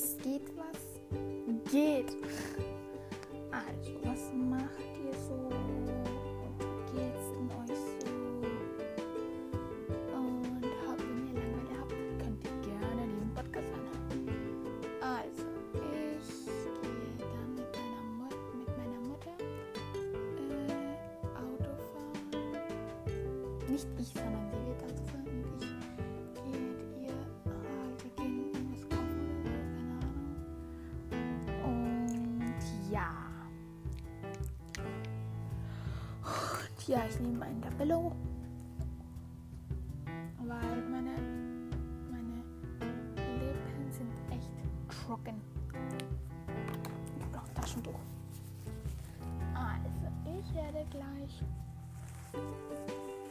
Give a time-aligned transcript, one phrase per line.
[0.00, 0.80] was geht, was
[1.70, 2.10] geht.
[3.50, 5.50] Also, was macht ihr so?
[6.94, 8.08] Geht's denn euch so?
[10.16, 14.28] Und habt, ihr Langeweile habt, könnt ihr gerne diesen Podcast anhören.
[15.02, 19.36] Also, ich gehe dann mit meiner, Mut mit meiner Mutter
[20.48, 20.96] äh,
[21.36, 22.56] Auto fahren.
[23.68, 25.19] Nicht ich, sondern sie wird Auto fahren
[36.90, 38.12] ja, ich nehme einen Tabello.
[40.38, 41.12] Weil meine,
[42.10, 42.42] meine
[43.38, 44.50] Lippen sind echt
[44.88, 45.40] trocken.
[47.20, 48.00] Ich brauche Taschentuch.
[49.54, 51.42] Also, ich werde gleich,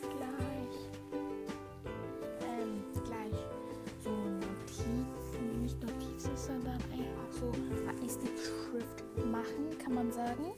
[0.00, 0.76] gleich,
[2.46, 3.38] ähm, gleich
[4.04, 10.52] so Notizen, nicht Notizen, sondern einfach so Schrift machen, kann man sagen.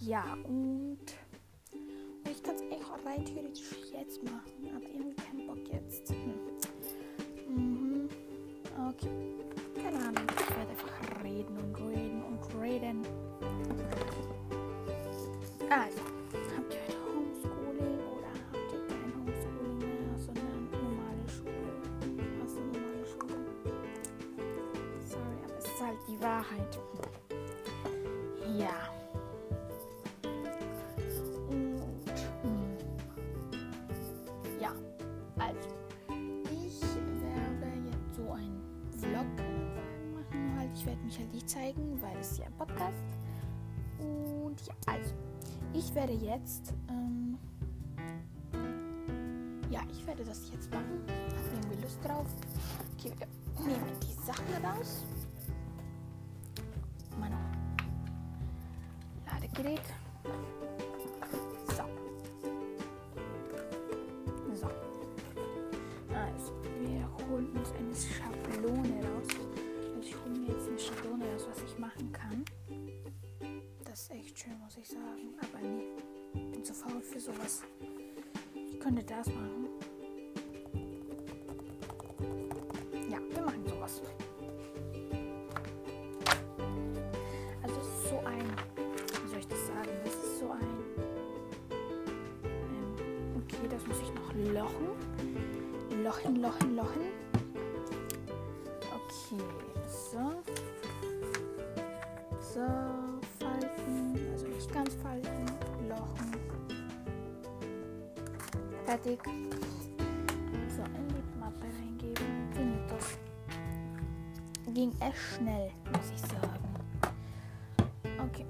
[0.00, 0.83] Ja, und
[3.14, 6.10] rein theoretisch jetzt machen, aber irgendwie keinen Bock jetzt.
[6.10, 6.34] Hm.
[7.48, 8.08] Mhm.
[8.88, 9.08] Okay.
[9.82, 10.26] Keine Ahnung.
[10.28, 13.02] Ich werde einfach reden und reden und reden.
[15.70, 16.00] Also,
[16.56, 21.24] habt ihr heute Homeschooling oder habt ihr kein Homeschooling mehr, sondern normale
[22.46, 23.38] normale Schule?
[25.08, 26.78] Sorry, aber es ist halt die Wahrheit.
[41.04, 43.04] Mich halt nicht zeigen, weil es ja ein Podcast.
[43.98, 45.12] Und ja, also,
[45.72, 47.38] ich werde jetzt, ähm,
[49.70, 51.04] ja, ich werde das jetzt machen.
[51.08, 52.26] Hab irgendwie Lust drauf.
[52.98, 55.04] Okay, wir nehmen die Sachen raus.
[57.18, 57.32] Mein
[59.26, 59.80] Ladegerät.
[70.44, 72.44] Mir jetzt eine Schablone raus, was ich machen kann.
[73.84, 75.34] Das ist echt schön, muss ich sagen.
[75.40, 75.84] Aber nee,
[76.34, 77.62] ich bin zu faul für sowas.
[78.54, 79.68] Ich könnte das machen.
[83.10, 84.02] Ja, wir machen sowas.
[87.62, 88.44] Also es ist so ein,
[89.22, 89.90] wie soll ich das sagen?
[90.04, 90.68] Das ist so ein,
[92.42, 94.88] ähm, okay, das muss ich noch lochen.
[96.02, 97.02] Lochen, lochen, lochen.
[98.92, 99.63] Okay,
[100.14, 100.42] so.
[102.40, 102.60] So,
[103.40, 105.46] falten, also nicht ganz falten,
[105.88, 106.32] lochen.
[108.84, 109.18] Fertig.
[110.68, 112.48] So, in die Mappe reingeben.
[112.52, 113.18] Findet das.
[114.72, 116.68] Ging echt schnell, muss ich sagen.
[118.24, 118.46] Okay.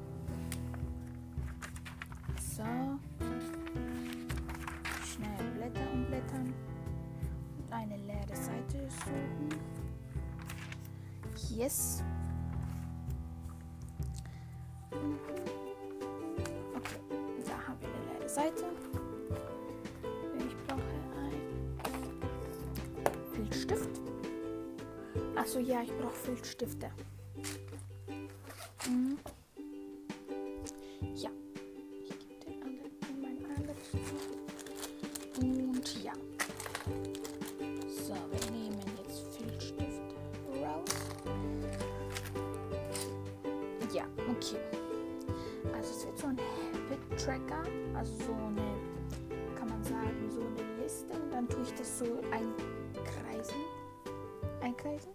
[2.38, 2.64] So.
[5.06, 6.52] Schnell Blätter umblättern.
[7.56, 9.73] Und eine leere Seite suchen.
[11.50, 12.02] Yes.
[16.76, 17.00] Okay,
[17.44, 18.64] da haben wir eine leere Seite.
[20.38, 20.82] Ich brauche
[21.18, 21.42] einen
[23.34, 24.00] Filzstift.
[25.36, 26.90] Achso, ja, ich brauche Filzstifte.
[47.24, 47.62] Tracker,
[47.94, 48.76] also so eine,
[49.58, 53.56] kann man sagen, so eine Liste und dann tue ich das so einkreisen.
[54.60, 55.10] Einkreisen?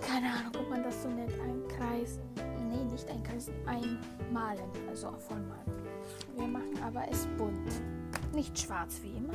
[0.00, 1.32] Keine Ahnung, ob man das so nennt.
[1.40, 2.20] Einkreisen.
[2.68, 5.70] Nee, nicht einkreisen, einmalen, also vollmalen.
[6.36, 7.72] Wir machen aber es bunt.
[8.34, 9.34] Nicht schwarz wie immer,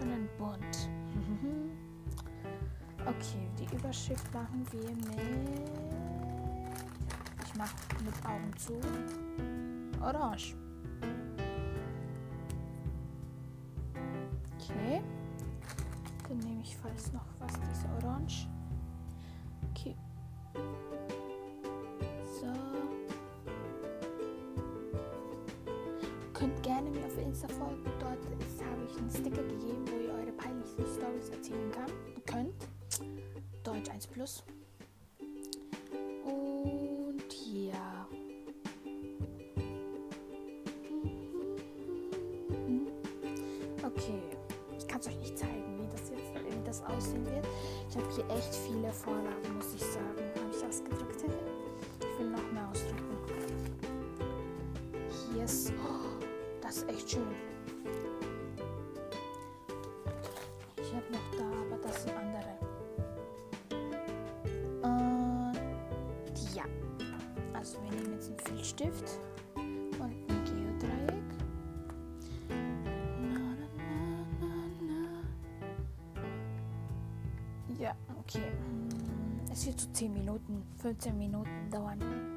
[0.00, 0.88] sondern bunt.
[1.14, 1.70] Mhm.
[3.06, 5.70] Okay, die Überschrift machen wir mit.
[7.44, 7.74] Ich mache
[8.04, 9.59] mit Augen zu.
[10.00, 10.54] Orange.
[14.56, 15.02] Okay.
[16.28, 18.48] Dann nehme ich falls noch was, diese Orange.
[19.70, 19.96] Okay.
[22.40, 22.46] So.
[26.32, 27.84] Könnt gerne mir auf Insta folgen.
[27.98, 31.90] Dort habe ich einen Sticker gegeben, wo ihr eure peinlichsten Stories erzählen kann,
[32.24, 32.68] könnt.
[33.62, 34.42] Deutsch 1 Plus.
[55.50, 56.24] Oh,
[56.60, 57.26] das ist echt schön.
[60.76, 62.58] Ich habe noch da, aber das sind andere.
[64.82, 66.64] Und ja.
[67.52, 69.18] Also wir nehmen jetzt einen Filzstift
[69.56, 71.30] und ein Geodreieck.
[73.20, 73.56] Na,
[74.38, 75.24] na, na.
[77.76, 78.52] Ja, okay.
[79.52, 82.29] Es wird so 10 Minuten, 15 Minuten dauern.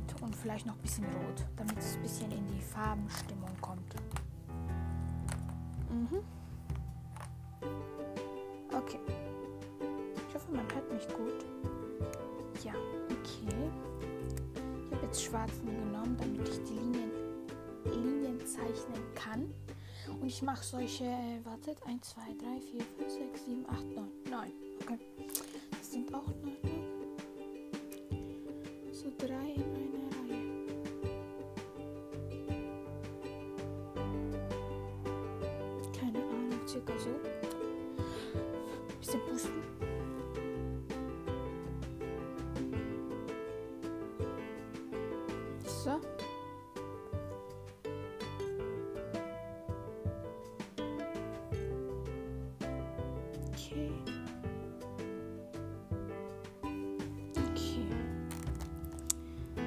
[0.00, 3.94] Mit und vielleicht noch ein bisschen Rot, damit es ein bisschen in die Farbenstimmung kommt.
[5.90, 6.20] Mhm.
[8.72, 9.00] Okay.
[10.28, 11.44] Ich hoffe, man hört mich gut.
[12.64, 12.72] Ja,
[13.10, 13.70] okay.
[14.86, 17.10] Ich habe jetzt schwarzen genommen, damit ich die Linien,
[17.84, 19.52] Linien zeichnen kann.
[20.20, 24.08] Und ich mache solche, äh, wartet, 1, 2, 3, 4, 5, 6, 7, 8, 9.
[24.30, 24.52] 9.
[24.82, 24.98] Okay.
[25.70, 26.56] Das sind auch 9.
[28.92, 29.69] So drei in
[53.70, 53.90] Okay.
[57.38, 57.86] Okay.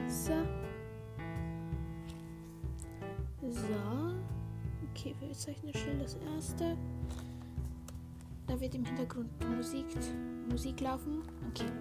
[0.09, 0.33] So.
[3.49, 3.59] So.
[4.91, 6.77] Okay, wir zeichnen schnell das erste.
[8.47, 9.85] Da wird im Hintergrund Musik,
[10.49, 11.21] Musik laufen.
[11.49, 11.71] Okay.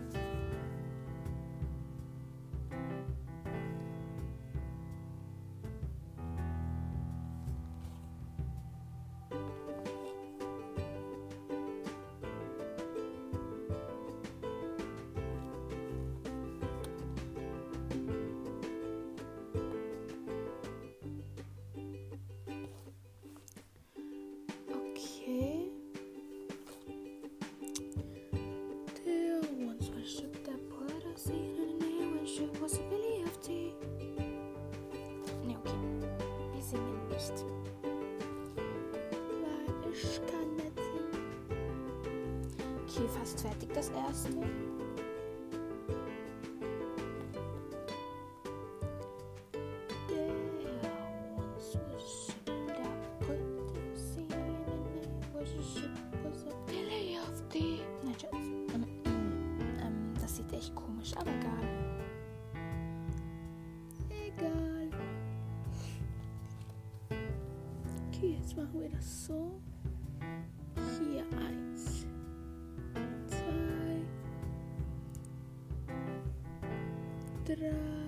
[59.04, 61.68] Ähm, das sieht echt komisch, aber egal.
[64.26, 64.90] Egal.
[68.08, 69.60] Okay, jetzt machen wir das so.
[71.38, 72.06] Eins,
[73.28, 74.04] zwei,
[77.44, 78.01] drei,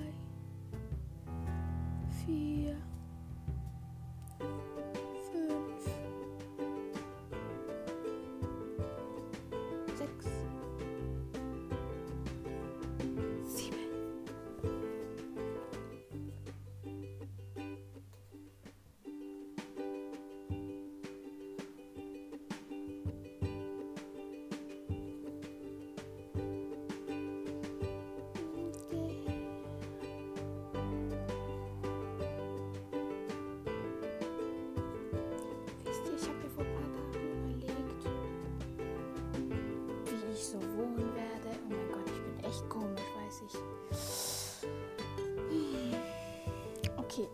[47.16, 47.28] Okay,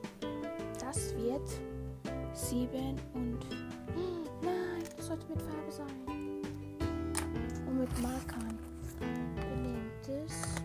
[0.78, 1.48] das wird
[2.34, 3.38] sieben und
[4.42, 5.86] nein, das sollte mit Farbe sein.
[7.66, 8.58] Und mit Markern.
[8.98, 10.60] Wir nehmen das.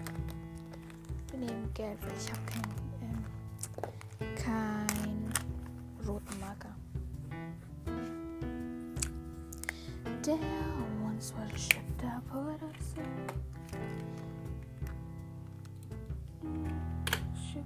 [1.31, 5.31] Wir nehmen Gelb, weil ich habe keinen ähm, kein
[6.05, 6.75] roten Marker.
[10.24, 10.38] There
[11.05, 13.29] once was a ship that put us in.
[17.34, 17.63] Ship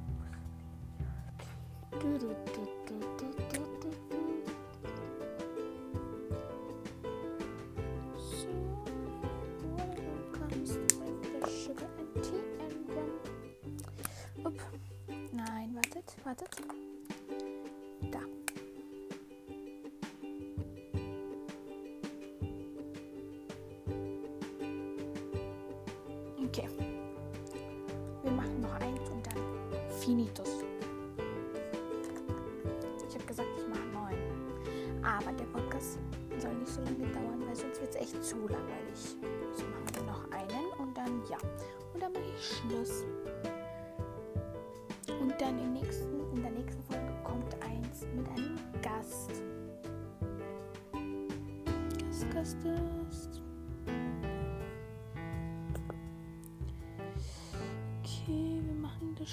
[16.30, 16.50] wartet.
[18.12, 18.20] Da.
[26.46, 26.68] Okay.
[28.24, 30.59] Wir machen noch eins und dann Finitus.
[35.20, 36.00] Aber der Podcast
[36.38, 39.18] soll nicht so lange dauern, weil sonst wird es echt zu langweilig.
[39.54, 41.38] So machen wir noch einen und dann ja.
[41.94, 43.04] Und dann mache ich Schluss.
[45.20, 49.44] Und dann im nächsten, in der nächsten Folge kommt eins mit einem Gast.
[52.10, 53.42] Gast, Gast, Gast.
[58.02, 59.30] Okay, wir machen das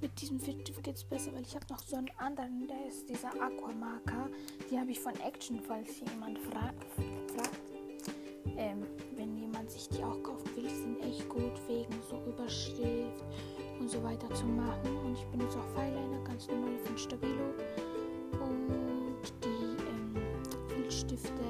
[0.00, 3.08] Mit diesem Stift geht es besser, weil ich habe noch so einen anderen, der ist
[3.08, 4.28] dieser Aquamarker.
[4.70, 6.72] Die habe ich von Action, falls jemand fra
[7.34, 7.60] fragt.
[8.56, 13.24] Ähm, wenn jemand sich die auch kaufen will, die sind echt gut wegen so Überschrift
[13.80, 14.96] und so weiter zu machen.
[15.04, 17.54] Und ich benutze auch Fineliner, ganz normale von Stabilo.
[18.40, 20.14] Und die ähm,
[20.68, 21.44] Filzstifte,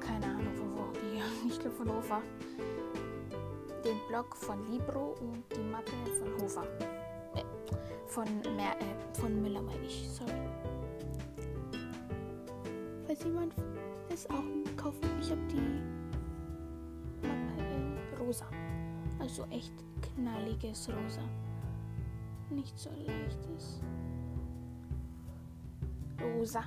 [0.00, 2.22] keine Ahnung von wo, die, ich glaube von Hofer.
[3.84, 6.64] Den Block von Libro und die Mappe von Hofer.
[7.34, 7.44] Äh,
[8.06, 10.32] von, Mer äh, von Müller meine ich, sorry.
[13.06, 13.54] Falls jemand
[14.12, 14.44] es auch
[14.76, 18.46] kaufen ich habe die Mappe in rosa.
[19.18, 19.72] Also echt
[20.14, 21.22] knalliges Rosa.
[22.50, 23.80] Nicht so leichtes.
[26.20, 26.62] Rosa.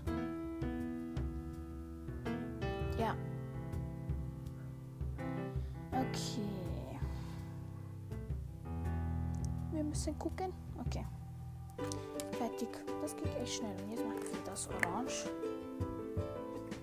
[9.91, 10.53] Müssen gucken.
[10.79, 11.05] Okay.
[12.37, 12.69] Fertig.
[13.01, 13.75] Das geht echt schnell.
[13.83, 15.29] Und jetzt machen wir das Orange.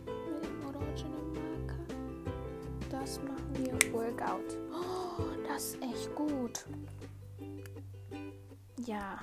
[0.04, 1.78] Mit dem orangenen Marker.
[2.90, 4.58] Das machen wir Workout.
[4.70, 6.66] Oh, das ist echt gut.
[8.84, 9.20] Ja.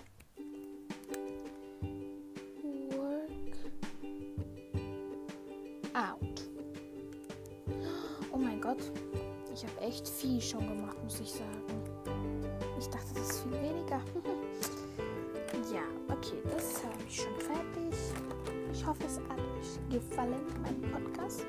[5.94, 6.50] Out.
[8.34, 8.92] Oh mein Gott.
[9.54, 11.95] Ich habe echt viel schon gemacht, muss ich sagen.
[12.86, 14.00] Ich dachte, das ist viel weniger.
[15.74, 18.00] ja, okay, das habe ich schon fertig.
[18.72, 21.48] Ich hoffe, es hat euch gefallen, mein Podcast.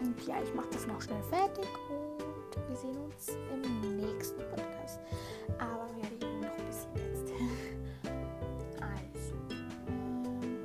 [0.00, 4.98] Und ja, ich mache das noch schnell fertig und wir sehen uns im nächsten Podcast.
[5.56, 7.32] Aber wir reden noch ein bisschen jetzt.
[8.80, 9.36] also,
[9.88, 10.58] ähm,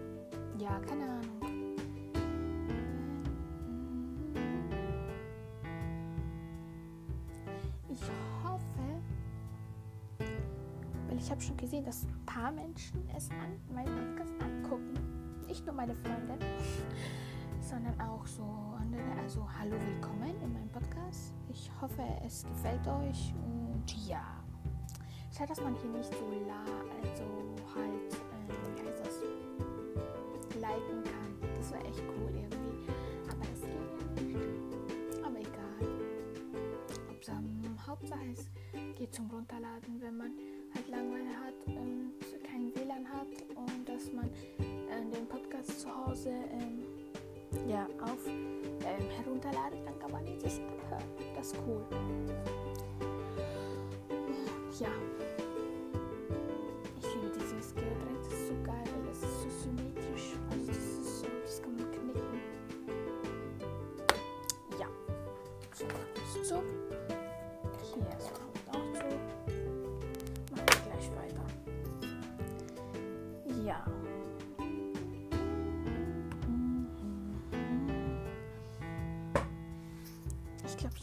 [0.58, 1.13] ja, keine Ahnung.
[11.14, 14.94] Weil ich habe schon gesehen, dass ein paar Menschen es an meinen Podcast angucken.
[15.48, 16.34] Nicht nur meine Freunde,
[17.62, 18.42] sondern auch so
[18.80, 19.22] andere.
[19.22, 21.36] Also hallo, willkommen in meinem Podcast.
[21.52, 24.26] Ich hoffe, es gefällt euch und ja.
[25.32, 26.64] Schade, dass man hier nicht so la,
[27.04, 27.24] also
[27.76, 29.22] halt, äh, wie heißt das,
[30.56, 31.52] liken kann.
[31.60, 32.90] Das wäre echt cool irgendwie.
[33.30, 35.24] Aber das geht ja nicht.
[35.24, 35.74] Aber egal.
[37.86, 38.50] Hauptsache, es
[38.96, 40.32] geht zum Runterladen, wenn man
[40.94, 44.26] Langeweile hat und kein WLAN hat und dass man
[44.60, 46.84] äh, den Podcast zu Hause ähm,
[47.68, 51.04] ja, auf ähm, herunterladet, dann kann man ihn sich anhören.
[51.36, 51.84] Das ist cool.
[54.80, 55.23] Ja.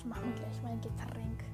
[0.00, 1.45] Ich mache mir gleich mein Getränk.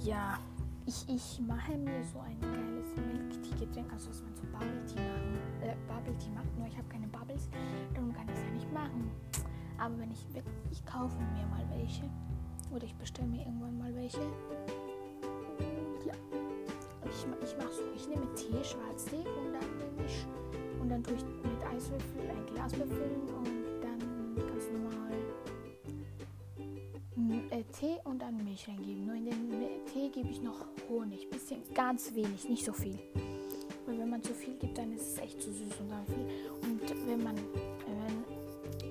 [0.00, 0.40] Ja,
[0.86, 5.38] ich, ich mache mir so ein geiles Milk-Tea-Getränk, also was man so Bubble Tea machen,
[5.62, 7.48] äh, Bubble Tea macht, nur ich habe keine Bubbles,
[7.94, 9.08] darum kann ich es ja nicht machen.
[9.78, 12.10] Aber wenn ich wirklich, ich kaufe mir mal welche
[12.74, 14.18] oder ich bestelle mir irgendwann mal welche.
[16.04, 16.14] Ja,
[17.04, 20.26] ich, ich mache so, ich nehme Tee, Schwarztee und dann nehme ich
[20.80, 24.66] und dann tue ich mit Eiswürfel ein Glas befüllen und dann ganz
[27.72, 29.06] Tee und dann Milch reingeben.
[29.06, 29.50] Nur in den
[29.92, 32.98] Tee gebe ich noch Honig, bisschen, ganz wenig, nicht so viel.
[33.86, 36.26] Weil wenn man zu viel gibt, dann ist es echt zu süß und dann viel.
[36.62, 37.34] Und wenn man,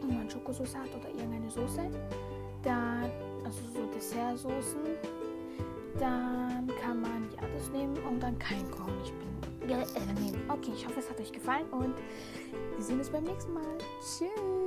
[0.02, 1.90] wenn man Schokosauce hat oder irgendeine Soße,
[2.64, 3.10] dann,
[3.46, 4.82] also so Dessertsoßen,
[6.00, 10.42] dann kann man ja das nehmen und dann kein Honig bin- äh, äh, nehmen.
[10.50, 11.94] Okay, ich hoffe, es hat euch gefallen und
[12.76, 13.78] wir sehen uns beim nächsten Mal.
[14.02, 14.61] Tschüss.